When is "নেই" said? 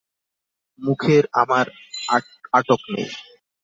2.93-3.09